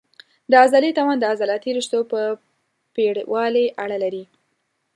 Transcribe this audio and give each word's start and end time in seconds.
د 0.49 0.51
عضلې 0.63 0.91
توان 0.97 1.17
د 1.19 1.23
عضلاتي 1.31 1.69
رشتو 1.77 1.99
په 2.11 2.19
پېړوالي 2.95 3.65
اړه 3.83 3.97
لري. 4.03 4.23